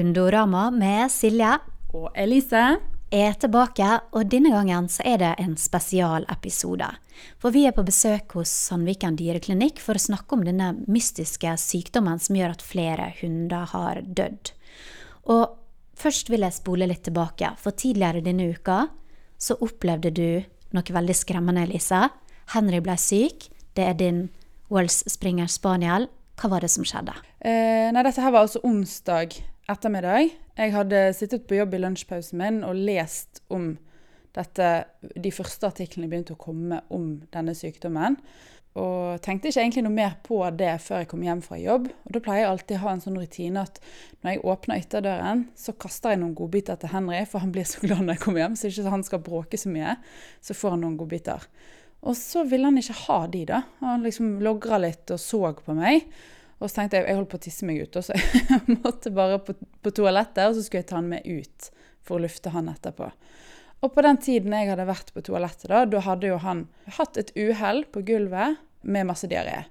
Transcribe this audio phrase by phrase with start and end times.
[0.00, 1.58] Hundorama med Silje
[1.92, 2.78] Og Elise.
[3.12, 6.86] er tilbake, og denne gangen så er det en spesialepisode.
[7.36, 12.16] For vi er på besøk hos Sandviken dyreklinikk for å snakke om denne mystiske sykdommen
[12.22, 14.54] som gjør at flere hunder har dødd.
[15.28, 15.58] Og
[16.00, 18.86] først vil jeg spole litt tilbake, for tidligere denne uka
[19.36, 20.40] så opplevde du
[20.72, 22.06] noe veldig skremmende, Elise.
[22.54, 23.50] Henry ble syk.
[23.76, 24.30] Det er din
[24.72, 26.08] Wells Springer Spaniel.
[26.40, 27.12] Hva var det som skjedde?
[27.44, 30.32] Eh, nei, dette her var altså onsdag ettermiddag.
[30.58, 33.72] Jeg hadde sittet på jobb i lunsjpausen min og lest om
[34.36, 34.66] dette
[35.18, 38.18] De første artiklene begynte å komme om denne sykdommen.
[38.78, 41.88] Og tenkte ikke egentlig noe mer på det før jeg kom hjem fra jobb.
[41.90, 43.80] Og da pleier jeg alltid å ha en sånn rutine at
[44.22, 47.82] når jeg åpner ytterdøren, så kaster jeg noen godbiter til Henry, for han blir så
[47.82, 49.96] glad når jeg kommer hjem, så ikke han skal bråke så mye.
[50.46, 51.48] Så får han noen godbiter.
[52.06, 53.64] Og så ville han ikke ha de, da.
[53.82, 56.06] Han liksom logra litt og så på meg.
[56.60, 58.16] Og så tenkte jeg jeg holdt på å tisse meg ut, og så
[58.52, 61.70] jeg måtte bare på, på toalettet, og så skulle jeg ta han med ut
[62.04, 63.08] for å lufte han etterpå.
[63.80, 66.66] Og på den tiden jeg hadde vært på toalettet, da, da hadde jo han
[66.98, 69.62] hatt et uhell på gulvet med masse diaré.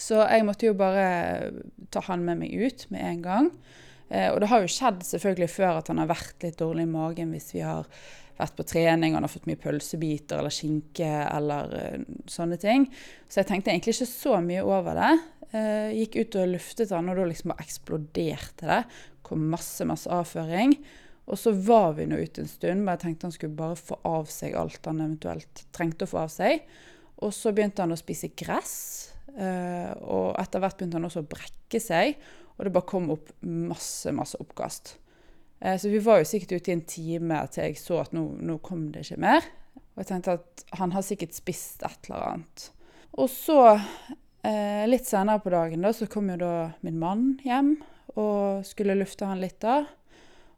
[0.00, 1.52] Så jeg måtte jo bare
[1.94, 3.50] ta han med meg ut med en gang.
[4.08, 6.92] Eh, og det har jo skjedd selvfølgelig før at han har vært litt dårlig i
[6.96, 7.86] magen hvis vi har
[8.38, 12.88] vært på trening han har fått mye pølsebiter eller skinke eller eh, sånne ting.
[13.28, 15.12] Så jeg tenkte egentlig ikke så mye over det.
[15.54, 18.82] Eh, gikk ut og luftet han, og da liksom bare eksploderte det.
[19.24, 20.74] Kom masse, masse avføring.
[21.24, 23.96] Og så var vi nå ute en stund, men jeg tenkte han skulle bare få
[24.08, 26.66] av seg alt han eventuelt trengte å få av seg.
[27.24, 28.74] Og så begynte han å spise gress,
[29.32, 32.18] eh, og etter hvert begynte han også å brekke seg.
[32.58, 34.96] Og det bare kom opp masse, masse oppkast.
[35.60, 38.24] Eh, så vi var jo sikkert ute i en time til jeg så at nå,
[38.40, 39.48] nå kom det ikke mer.
[39.94, 42.68] Og jeg tenkte at han har sikkert spist et eller annet.
[43.14, 43.58] Og så,
[44.42, 47.76] eh, litt senere på dagen, da, så kom jo da min mann hjem
[48.18, 49.84] og skulle lufte han litt da.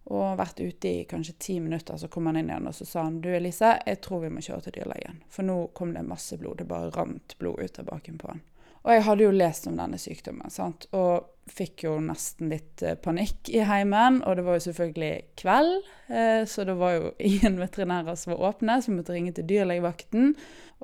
[0.06, 3.02] Og vært ute i kanskje ti minutter, så kom han inn igjen og så sa
[3.08, 5.18] han, du Elise, jeg tror vi må kjøre til dyrlegen.
[5.28, 6.60] For nå kom det masse blod.
[6.60, 8.44] Det bare rant blod ut av baken på han.
[8.86, 10.86] Og jeg hadde jo lest om denne sykdommen, sant?
[10.94, 14.20] og fikk jo nesten litt eh, panikk i heimen.
[14.26, 15.10] Og det var jo selvfølgelig
[15.42, 15.74] kveld,
[16.10, 19.46] eh, så det var jo ingen veterinærer som var åpne, så vi måtte ringe til
[19.50, 20.32] dyrlegevakten.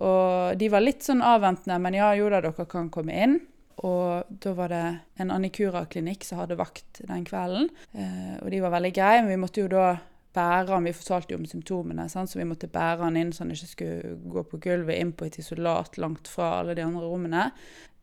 [0.03, 3.41] Og de var litt sånn avventende, men ja, jo da, dere kan komme inn.
[3.83, 4.85] Og da var det
[5.23, 7.71] en Annikura-klinikk som hadde vakt den kvelden.
[7.95, 9.93] Eh, og de var veldig greie, men vi måtte jo da
[10.33, 12.31] bære han, Vi fortalte jo om symptomene, sant?
[12.31, 15.27] så vi måtte bære han inn så han ikke skulle gå på gulvet inn på
[15.29, 17.51] et isolat langt fra alle de andre rommene.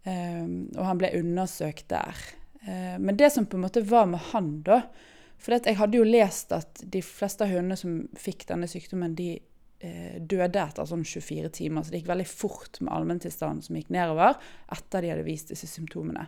[0.08, 2.20] Um, og han ble undersøkt der.
[2.64, 4.82] Uh, men det som på en måte var med han, da
[5.40, 9.38] For jeg hadde jo lest at de fleste av hundene som fikk denne sykdommen, de
[9.84, 11.84] uh, døde etter sånn 24 timer.
[11.84, 14.40] Så det gikk veldig fort med allmenntilstanden som gikk nedover
[14.76, 16.28] etter de hadde vist disse symptomene.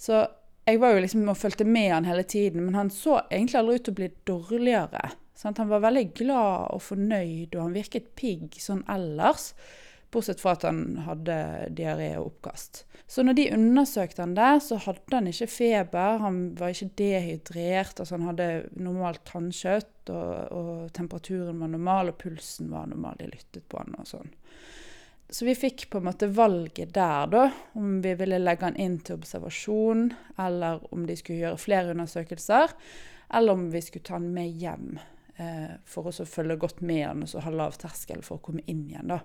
[0.00, 0.22] Så
[0.68, 3.78] jeg var jo liksom og fulgte med han hele tiden, men han så egentlig aldri
[3.78, 5.04] ut til å bli dårligere.
[5.38, 5.60] Sant?
[5.62, 9.52] Han var veldig glad og fornøyd, og han virket pigg sånn ellers.
[10.10, 11.34] Bortsett fra at han hadde
[11.76, 12.86] diaré og oppkast.
[13.08, 18.00] Så når de undersøkte han der, så hadde han ikke feber, han var ikke dehydrert.
[18.00, 18.48] altså Han hadde
[18.80, 23.18] normalt tannkjøtt, og, og, temperaturen var normal, og pulsen var normal.
[23.20, 24.32] De lyttet på han og sånn.
[25.28, 27.44] Så vi fikk på en måte valget der, da,
[27.76, 30.06] om vi ville legge han inn til observasjon,
[30.40, 32.72] eller om de skulle gjøre flere undersøkelser,
[33.36, 34.94] eller om vi skulle ta han med hjem
[35.36, 38.64] eh, for å følge godt med han og så ha lav terskel for å komme
[38.64, 39.12] inn igjen.
[39.12, 39.20] da.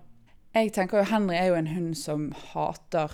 [0.54, 3.14] Jeg tenker jo Henry er jo en hund som hater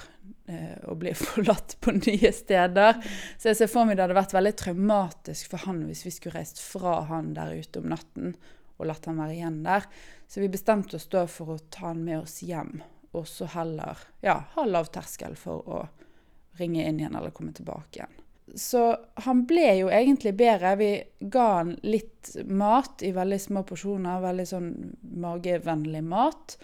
[0.52, 3.00] eh, å bli forlatt på nye steder.
[3.40, 6.42] Så jeg ser for meg det hadde vært veldig traumatisk for han hvis vi skulle
[6.42, 8.34] reist fra han der ute om natten
[8.80, 9.88] og latt han være igjen der.
[10.28, 12.82] Så vi bestemte oss da for å ta han med oss hjem,
[13.16, 15.82] og så heller ja, ha lav terskel for å
[16.60, 18.20] ringe inn igjen eller komme tilbake igjen.
[18.56, 18.84] Så
[19.26, 20.74] han ble jo egentlig bedre.
[20.80, 20.92] Vi
[21.32, 24.70] ga han litt mat i veldig små porsjoner, veldig sånn
[25.22, 26.58] magevennlig mat.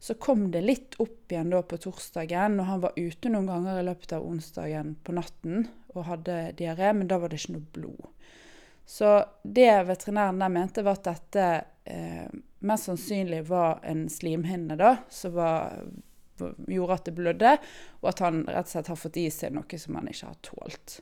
[0.00, 3.80] Så kom det litt opp igjen da på torsdagen, og han var ute noen ganger
[3.82, 7.74] i løpet av onsdagen på natten og hadde diaré, men da var det ikke noe
[7.74, 8.06] blod.
[8.88, 9.10] Så
[9.44, 11.44] det veterinæren der mente, var at dette
[11.84, 12.32] eh,
[12.64, 15.76] mest sannsynlig var en slimhinne da, som var,
[16.66, 17.52] gjorde at det blødde,
[18.00, 20.40] og at han rett og slett har fått i seg noe som han ikke har
[20.48, 20.96] tålt.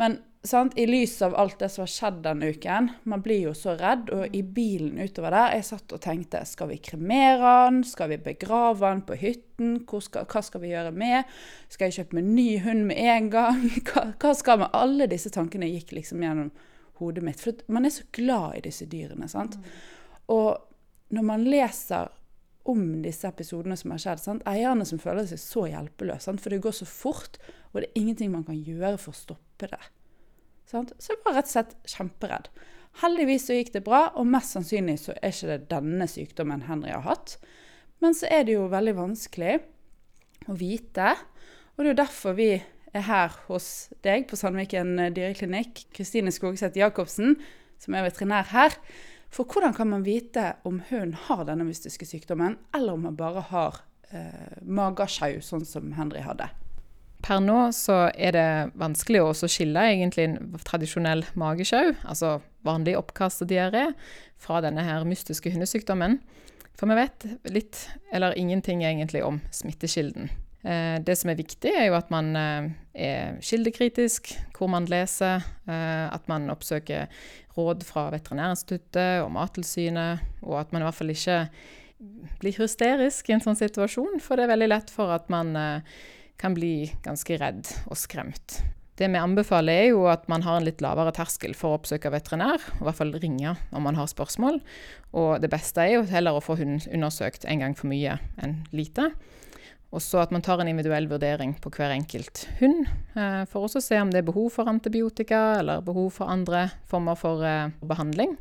[0.00, 3.54] Men sant, i lys av alt det som har skjedd denne uken, man blir jo
[3.56, 4.10] så redd.
[4.14, 7.80] Og i bilen utover der, jeg satt og tenkte skal vi kremere han?
[7.86, 9.78] Skal vi begrave han på hytten?
[9.86, 11.30] Skal, hva skal vi gjøre med?
[11.72, 13.64] Skal jeg kjøpe meg ny hund med en gang?
[13.88, 16.52] Hva, hva skal med Alle disse tankene gikk liksom gjennom
[17.00, 17.40] hodet mitt.
[17.42, 19.28] For man er så glad i disse dyrene.
[19.30, 19.56] sant?
[20.30, 20.56] Og
[21.14, 22.10] når man leser
[22.70, 24.22] om disse episodene som har skjedd.
[24.22, 24.46] Sant?
[24.48, 27.36] Eierne som føler seg så hjelpeløse, for det går så fort,
[27.72, 29.82] og det er ingenting man kan gjøre for å stoppe det.
[30.70, 30.94] Sant?
[30.98, 32.48] Så jeg var rett og slett kjemperedd.
[33.02, 36.92] Heldigvis så gikk det bra, og mest sannsynlig så er ikke det denne sykdommen Henry
[36.94, 37.36] har hatt.
[38.02, 39.58] Men så er det jo veldig vanskelig
[40.48, 41.14] å vite,
[41.74, 42.50] og det er jo derfor vi
[42.94, 47.34] er her hos deg på Sandviken dyreklinikk, Kristine Skogseth Jacobsen,
[47.82, 48.76] som er veterinær her.
[49.34, 53.42] For hvordan kan man vite om hunden har denne mystiske sykdommen, eller om man bare
[53.48, 53.80] har
[54.14, 56.46] eh, magesjau, sånn som Henry hadde?
[57.24, 58.48] Per nå så er det
[58.78, 62.36] vanskelig å skille egentlig en tradisjonell magesjau, altså
[62.68, 63.88] vanlig oppkast og diaré,
[64.38, 66.20] fra denne her mystiske hundesykdommen.
[66.78, 67.80] For vi vet litt,
[68.14, 70.30] eller ingenting egentlig, om smittekilden.
[70.64, 75.44] Eh, det som er viktig, er jo at man eh, er kildekritisk, hvor man leser,
[75.68, 77.10] eh, at man oppsøker
[77.58, 81.38] råd fra Veterinærinstituttet og Mattilsynet, og at man i hvert fall ikke
[82.40, 85.54] blir hysterisk i en sånn situasjon, for det er veldig lett for at man
[86.40, 88.58] kan bli ganske redd og skremt.
[88.98, 92.12] Det vi anbefaler, er jo at man har en litt lavere terskel for å oppsøke
[92.14, 94.60] veterinær, i hvert fall ringe om man har spørsmål.
[95.14, 98.60] Og det beste er jo heller å få hunden undersøkt en gang for mye enn
[98.74, 99.12] lite.
[99.94, 103.78] Og så at man tar en individuell vurdering på hver enkelt hund, eh, for også
[103.78, 107.70] å se om det er behov for antibiotika eller behov for andre former for eh,
[107.86, 108.34] behandling.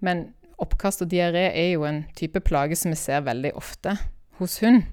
[0.00, 0.30] Men
[0.60, 3.98] oppkast og diaré er jo en type plage som vi ser veldig ofte
[4.38, 4.86] hos hund.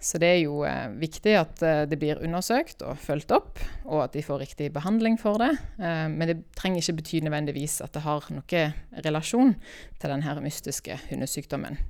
[0.00, 1.60] Så det er jo eh, viktig at
[1.90, 5.50] det blir undersøkt og fulgt opp, og at de får riktig behandling for det.
[5.76, 8.64] Men det trenger ikke bety nødvendigvis at det har noe
[9.04, 9.52] relasjon
[10.00, 11.80] til denne mystiske hundesykdommen.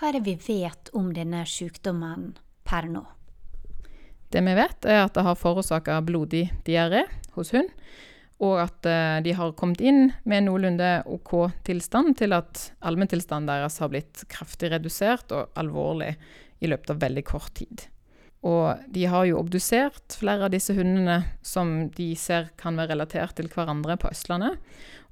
[0.00, 2.30] Hva er det vi vet om denne sykdommen
[2.64, 3.02] per nå?
[4.32, 7.02] Det vi vet, er at det har forårsaka blodig diaré
[7.34, 7.68] hos hund.
[8.40, 11.34] Og at uh, de har kommet inn med noenlunde OK
[11.68, 16.14] tilstand til at allmenntilstanden deres har blitt kraftig redusert og alvorlig
[16.64, 17.84] i løpet av veldig kort tid.
[18.40, 23.36] Og de har jo obdusert flere av disse hundene som de ser kan være relatert
[23.36, 24.56] til hverandre på Østlandet,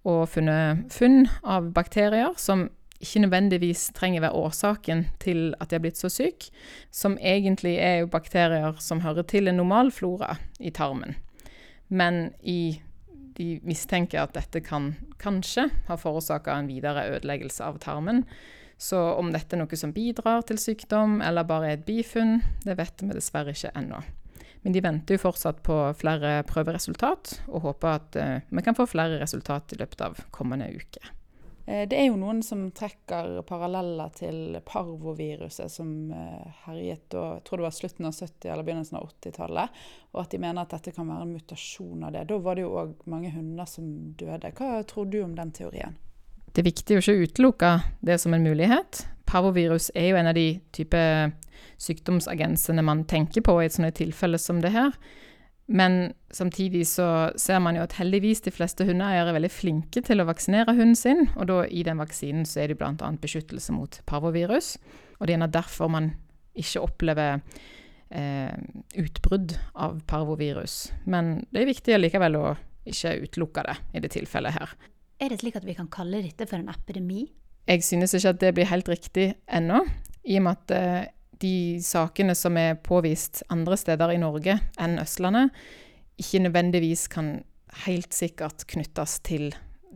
[0.09, 5.83] og funnet funn av bakterier som ikke nødvendigvis trenger være årsaken til at de har
[5.85, 6.51] blitt så syke,
[6.91, 11.17] som egentlig er jo bakterier som hører til en normal flora i tarmen.
[11.89, 12.81] Men i,
[13.39, 14.93] de mistenker at dette kan
[15.23, 18.25] kanskje ha forårsaka en videre ødeleggelse av tarmen.
[18.79, 22.77] Så om dette er noe som bidrar til sykdom, eller bare er et bifunn, det
[22.79, 24.03] vet vi dessverre ikke ennå.
[24.63, 28.87] Men de venter jo fortsatt på flere prøveresultat, og håper at uh, vi kan få
[28.91, 31.03] flere resultat i løpet av kommende uke.
[31.69, 37.61] Eh, det er jo noen som trekker paralleller til parvoviruset som eh, herjet jeg tror
[37.61, 39.83] det var slutten av 70- eller begynnelsen av 80-tallet,
[40.15, 42.25] og at de mener at dette kan være en mutasjon av det.
[42.31, 44.55] Da var det jo òg mange hunder som døde.
[44.57, 45.99] Hva tror du om den teorien?
[46.49, 49.05] Det er viktig å ikke utelukke det som en mulighet.
[49.29, 51.03] Parvovirus er jo en av de type
[51.85, 54.97] sykdomsagensene man tenker på i et sånt tilfelle som det her.
[55.69, 57.07] Men samtidig så
[57.37, 60.97] ser man jo at heldigvis de fleste hundeeiere er veldig flinke til å vaksinere hunden
[60.97, 63.11] sin, og da i den vaksinen så er det bl.a.
[63.21, 64.77] beskyttelse mot parvovirus.
[65.21, 66.15] Og det er derfor man
[66.59, 67.43] ikke opplever
[68.09, 68.55] eh,
[68.97, 70.79] utbrudd av parvovirus.
[71.05, 72.47] Men det er viktig likevel å
[72.89, 74.73] ikke utelukke det i det tilfellet her.
[75.21, 77.27] Er det slik at vi kan kalle dette for en epidemi?
[77.69, 79.83] Jeg synes ikke at det blir helt riktig ennå,
[80.25, 81.09] i og med at eh,
[81.43, 85.55] de sakene som er påvist andre steder i Norge enn Østlandet,
[86.19, 87.39] ikke nødvendigvis kan
[87.85, 89.53] helt sikkert knyttes til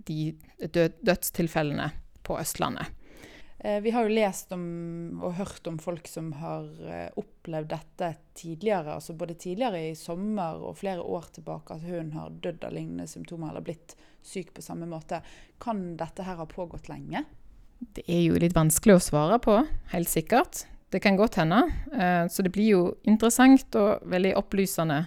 [0.06, 1.90] de dødstilfellene
[2.22, 2.92] på Østlandet.
[3.64, 4.62] Eh, vi har jo lest om
[5.22, 8.96] og hørt om folk som har eh, opplevd dette tidligere.
[8.96, 13.06] altså Både tidligere i sommer og flere år tilbake at hun har dødd av lignende
[13.06, 15.22] symptomer eller blitt syk på samme måte.
[15.62, 17.22] Kan dette her ha pågått lenge?
[17.78, 19.56] Det er jo litt vanskelig å svare på,
[19.94, 20.64] helt sikkert.
[20.92, 21.62] Det kan godt hende.
[21.92, 25.06] Eh, så det blir jo interessant og veldig opplysende.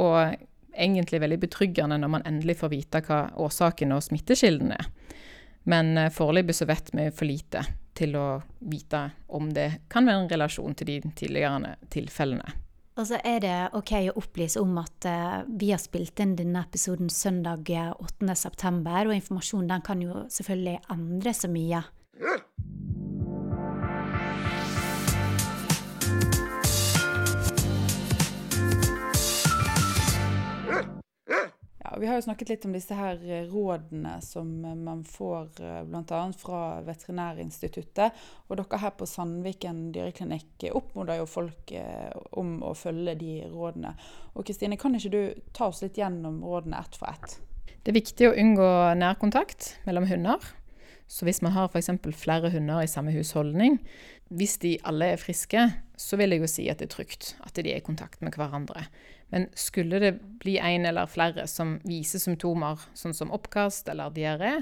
[0.00, 0.36] Og
[0.78, 4.88] egentlig veldig betryggende når man endelig får vite hva årsaken og smittekilden er.
[5.68, 7.66] Men eh, foreløpig så vet vi for lite
[7.98, 8.28] til å
[8.70, 9.02] vite
[9.34, 12.54] om det kan være en relasjon til de tidligere tilfellene.
[12.98, 16.64] Og så er det OK å opplyse om at uh, vi har spilt inn denne
[16.66, 18.32] episoden søndag 8.9,
[19.06, 21.82] og informasjonen den kan jo selvfølgelig endre så mye.
[32.00, 35.80] Vi har jo snakket litt om disse her eh, rådene som eh, man får eh,
[35.88, 36.20] bl.a.
[36.38, 38.18] fra Veterinærinstituttet.
[38.48, 41.72] Og dere her på Sandviken dyreklinikk oppmoder jo folk
[42.38, 43.94] om å følge de rådene.
[44.34, 47.38] Og Kristine, kan ikke du ta oss litt gjennom rådene ett for ett?
[47.82, 50.42] Det er viktig å unngå nærkontakt mellom hunder.
[51.08, 51.88] Så hvis man har f.eks.
[52.20, 53.78] flere hunder i samme husholdning,
[54.28, 55.62] hvis de alle er friske,
[55.96, 58.36] så vil jeg jo si at det er trygt at de er i kontakt med
[58.36, 58.84] hverandre.
[59.32, 64.54] Men skulle det bli en eller flere som viser symptomer sånn som oppkast eller diaré,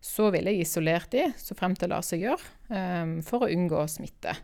[0.00, 3.82] så vil jeg isolere de så fremt det lar seg gjøre, um, for å unngå
[3.90, 4.36] smitte.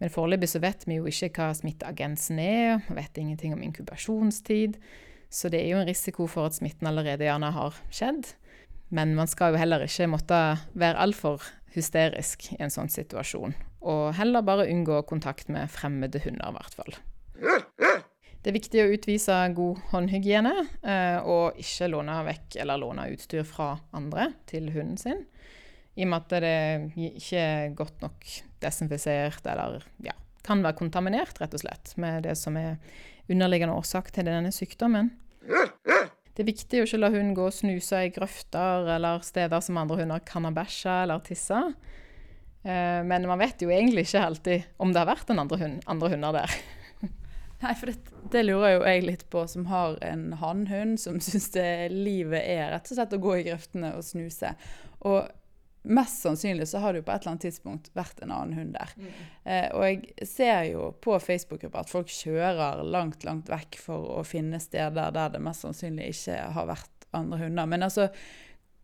[0.00, 4.78] Men foreløpig så vet vi jo ikke hva smitteagensen er, vi vet ingenting om inkubasjonstid.
[5.32, 8.32] Så det er jo en risiko for at smitten allerede gjerne har skjedd.
[8.92, 10.40] Men man skal jo heller ikke måtte
[10.76, 13.54] være altfor hysterisk i en sånn situasjon.
[13.88, 16.98] Og heller bare unngå kontakt med fremmede hunder, i hvert fall.
[18.42, 23.44] Det er viktig å utvise god håndhygiene, eh, og ikke låne vekk eller låne utstyr
[23.46, 25.22] fra andre til hunden sin.
[25.94, 28.26] I og med at det ikke er godt nok
[28.64, 32.80] desinfisert, eller ja, kan være kontaminert, rett og slett, med det som er
[33.30, 35.12] underliggende årsak til denne sykdommen.
[36.32, 39.78] Det er viktig å ikke la hunden gå og snuse i grøfter eller steder som
[39.78, 41.66] andre hunder kan ha bæsja eller tissa.
[42.64, 45.82] Eh, men man vet jo egentlig ikke alltid om det har vært en andre, hund,
[45.86, 46.62] andre hunder der.
[47.62, 51.52] Nei, for det, det, lurer jo jeg litt på, som har en hannhund som syns
[51.92, 54.54] livet er rett og slett å gå i grøftene og snuse.
[55.06, 55.30] Og
[55.82, 58.76] mest sannsynlig så har det jo på et eller annet tidspunkt vært en annen hund
[58.76, 58.94] der.
[58.96, 59.10] Mm.
[59.44, 64.22] Eh, og jeg ser jo på Facebook-grupper at folk kjører langt, langt vekk for å
[64.26, 67.70] finne steder der det mest sannsynlig ikke har vært andre hunder.
[67.70, 68.08] Men altså,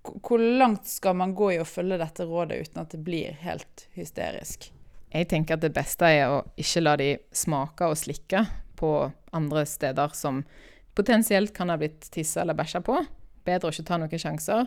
[0.02, 3.86] hvor langt skal man gå i å følge dette rådet uten at det blir helt
[3.98, 4.70] hysterisk?
[5.08, 8.42] Jeg tenker at det beste er å ikke la de smake og slikke
[8.78, 8.92] på
[9.34, 10.44] andre steder som
[10.98, 12.96] potensielt kan ha blitt tissa eller bæsja på.
[13.46, 14.66] Bedre å ikke ta noen sjanser.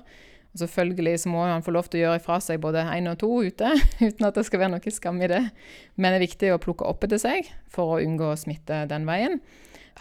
[0.51, 3.19] Og Selvfølgelig så må han få lov til å gjøre ifra seg både én og
[3.21, 3.71] to ute,
[4.07, 5.43] uten at det skal være noe skam i det.
[5.95, 9.39] Men det er viktig å plukke opp etter seg for å unngå smitte den veien.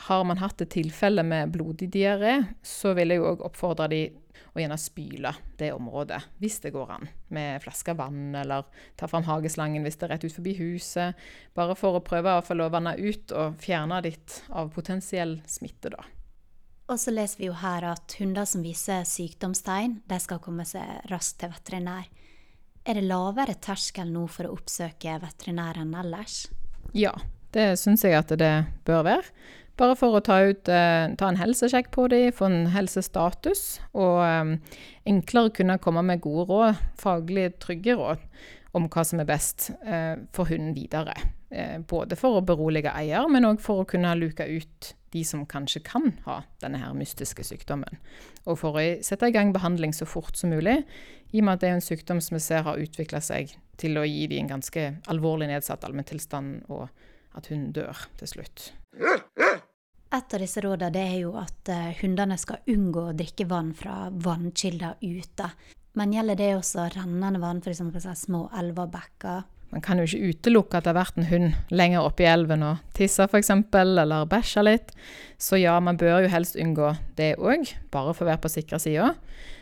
[0.06, 4.02] Har man hatt et tilfelle med blodig diaré, så vil jeg òg oppfordre de
[4.54, 7.08] å gjerne spyle det området, hvis det går an.
[7.34, 8.66] Med flaske vann, eller
[8.98, 11.18] ta fram hageslangen hvis det er rett ut forbi huset.
[11.54, 16.02] Bare for å prøve å vanne ut og fjerne litt av potensiell smitte, da.
[16.90, 21.06] Og så leser vi jo her at hunder som viser sykdomstegn, de skal komme seg
[21.10, 22.08] raskt til veterinær.
[22.82, 26.48] Er det lavere terskel nå for å oppsøke veterinær enn ellers?
[26.96, 27.12] Ja,
[27.54, 28.54] det syns jeg at det
[28.88, 29.26] bør være.
[29.80, 34.18] Bare for å ta, ut, eh, ta en helsesjekk på dem, få en helsestatus, og
[34.26, 38.26] eh, enklere kunne komme med gode råd, faglig trygge råd,
[38.76, 41.16] om hva som er best eh, for hunden videre.
[41.90, 45.80] Både for å berolige eier, men òg for å kunne luke ut de som kanskje
[45.82, 47.98] kan ha denne her mystiske sykdommen.
[48.44, 50.76] Og for å sette i gang behandling så fort som mulig,
[51.34, 53.98] i og med at det er en sykdom som vi ser har utvikla seg til
[53.98, 56.86] å gi dem en ganske alvorlig nedsatt allmenntilstand, og
[57.34, 58.70] at hunden dør til slutt.
[60.10, 64.08] Et av disse rådene er jo at uh, hundene skal unngå å drikke vann fra
[64.10, 65.46] vannkilder ute.
[65.98, 68.08] Men gjelder det også rennende vann, f.eks.
[68.24, 69.44] små elver og bekker?
[69.70, 72.64] Man kan jo ikke utelukke at det har vært en hund lenger oppe i elven
[72.66, 74.90] og tissa f.eks., eller bæsja litt.
[75.38, 76.90] Så ja, man bør jo helst unngå
[77.20, 79.12] det òg, bare for å være på sikre sida.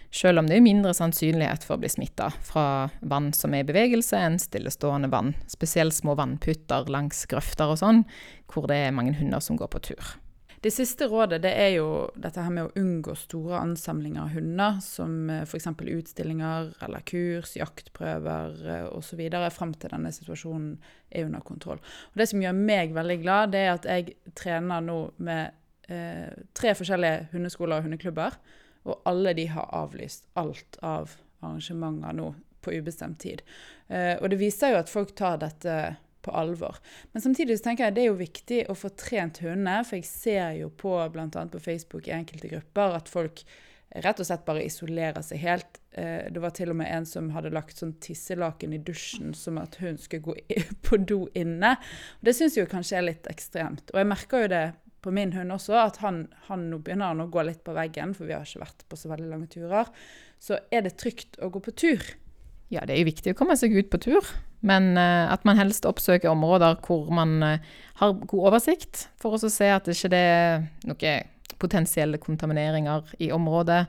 [0.08, 3.68] Selv om det er mindre sannsynlighet for å bli smitta fra vann som er i
[3.68, 5.34] bevegelse, enn stillestående vann.
[5.52, 8.00] Spesielt små vannputter langs grøfter og sånn,
[8.48, 10.16] hvor det er mange hunder som går på tur.
[10.60, 11.88] Det siste rådet det er jo
[12.18, 15.68] dette her med å unngå store ansamlinger av hunder, som eh, f.eks.
[15.70, 19.22] utstillinger eller kurs, jaktprøver eh, osv.
[19.54, 20.72] fram til denne situasjonen
[21.10, 21.78] er under kontroll.
[22.10, 25.54] Og Det som gjør meg veldig glad, det er at jeg trener nå med
[25.86, 28.42] eh, tre forskjellige hundeskoler og hundeklubber,
[28.88, 32.32] og alle de har avlyst alt av arrangementer nå
[32.66, 33.46] på ubestemt tid.
[33.86, 35.78] Eh, og det viser jo at folk tar dette
[36.24, 36.80] på alvor.
[37.12, 40.08] Men samtidig så tenker jeg det er jo viktig å få trent hundene, for jeg
[40.10, 41.28] ser jo på bl.a.
[41.28, 43.44] på Facebook i enkelte grupper at folk
[43.88, 45.80] rett og slett bare isolerer seg helt.
[45.96, 49.60] Eh, det var til og med en som hadde lagt sånn tisselaken i dusjen som
[49.60, 50.36] at hun skulle gå
[50.86, 51.76] på do inne.
[52.20, 53.88] Det syns jeg kanskje er litt ekstremt.
[53.94, 54.66] Og jeg merker jo det
[55.04, 58.16] på min hund også, at han, han nå begynner han å gå litt på veggen,
[58.18, 59.92] for vi har ikke vært på så veldig lange turer.
[60.42, 62.02] Så er det trygt å gå på tur.
[62.68, 64.26] Ja, det er jo viktig å komme seg ut på tur,
[64.60, 69.50] men uh, at man helst oppsøker områder hvor man uh, har god oversikt, for å
[69.50, 73.84] se at det ikke er noen potensielle kontamineringer i området.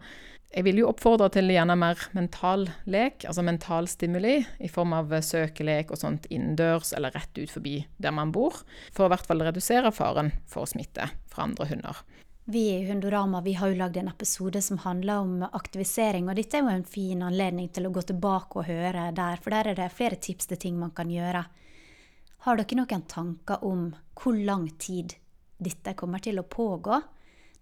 [0.49, 5.13] Jeg vil jo oppfordre til gjerne mer mental lek, altså mental stimuli, i form av
[5.21, 9.29] søkelek og sånt innendørs eller rett ut forbi der man bor, for å i hvert
[9.29, 12.01] fall redusere faren for smitte fra andre hunder.
[12.51, 16.57] Vi i Hundorama vi har jo lagd en episode som handler om aktivisering, og dette
[16.57, 19.77] er jo en fin anledning til å gå tilbake og høre der, for der er
[19.77, 21.43] det flere tips til ting man kan gjøre.
[22.47, 23.83] Har dere noen tanker om
[24.17, 25.13] hvor lang tid
[25.61, 26.97] dette kommer til å pågå?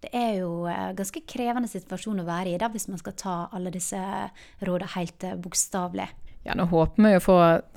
[0.00, 3.36] Det er jo en ganske krevende situasjon å være i da, hvis man skal ta
[3.52, 4.00] alle disse
[4.64, 6.08] rådene helt bokstavelig.
[6.48, 7.34] Ja, nå håper vi å få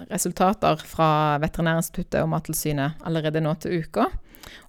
[0.07, 4.05] resultater fra Veterinærinstituttet og Mattilsynet allerede nå til uka.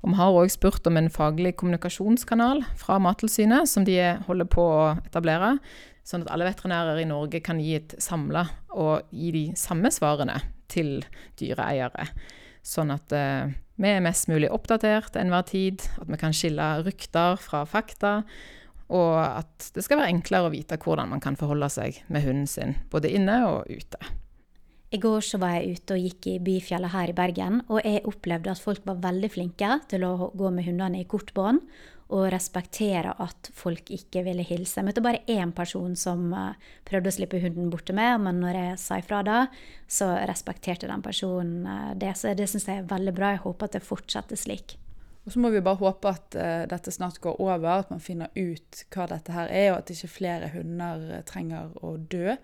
[0.03, 4.65] Og vi har òg spurt om en faglig kommunikasjonskanal fra Mattilsynet, som de holder på
[4.67, 5.53] å etablere.
[6.03, 10.41] Sånn at alle veterinærer i Norge kan gi et samla og gi de samme svarene
[10.73, 11.05] til
[11.39, 12.09] dyreeiere.
[12.67, 17.39] Sånn at uh, vi er mest mulig oppdatert enhver tid, at vi kan skille rykter
[17.39, 18.25] fra fakta.
[18.93, 22.51] Og at det skal være enklere å vite hvordan man kan forholde seg med hunden
[22.51, 24.01] sin, både inne og ute.
[24.93, 28.03] I går så var jeg ute og gikk i Byfjellet her i Bergen, og jeg
[28.05, 31.63] opplevde at folk var veldig flinke til å gå med hundene i kortbånd
[32.13, 34.77] og respektere at folk ikke ville hilse.
[34.79, 36.53] Jeg møtte bare én person som uh,
[36.85, 39.39] prøvde å slippe hunden bort til meg, men når jeg sa ifra da,
[39.89, 42.13] så respekterte den personen uh, det.
[42.21, 43.33] Så det syns jeg er veldig bra.
[43.33, 44.77] Jeg håper at det fortsetter slik.
[45.23, 48.33] Og så må vi bare håpe at uh, dette snart går over, at man finner
[48.35, 52.35] ut hva dette her er, og at ikke flere hunder trenger å dø.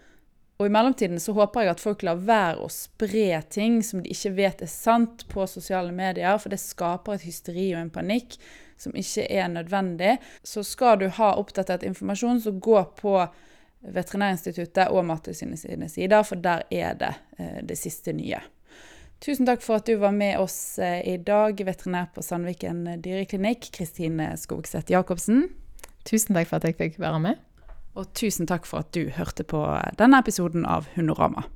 [0.59, 4.11] Og i mellomtiden så håper jeg at folk lar være å spre ting som de
[4.11, 8.35] ikke vet er sant på sosiale medier, for det skaper et hysteri og en panikk
[8.79, 10.17] som ikke er nødvendig.
[10.43, 13.15] Så skal du ha oppdatert informasjon, så gå på
[13.95, 18.41] Veterinærinstituttet og Mattilsynet sine sider, for der er det eh, det siste nye.
[19.19, 23.73] Tusen takk for at du var med oss eh, i dag, veterinær på Sandviken dyreklinikk,
[23.75, 25.49] Kristine Skogseth Jacobsen.
[26.07, 27.41] Tusen takk for at jeg fikk være med.
[27.99, 29.65] Og tusen takk for at du hørte på
[29.99, 31.49] denne episoden av Hundorama.